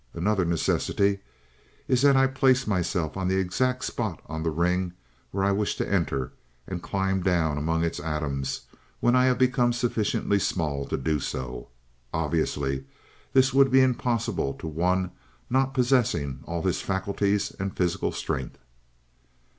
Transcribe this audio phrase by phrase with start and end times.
[0.15, 1.19] Another necessity
[1.87, 4.93] is that I place myself on the exact spot on that ring
[5.29, 6.31] where I wish to enter
[6.65, 8.61] and to climb down among its atoms
[8.99, 11.67] when I have become sufficiently small to do so.
[12.11, 12.83] Obviously,
[13.33, 15.11] this would be impossible to one
[15.51, 18.57] not possessing all his faculties and physical strength."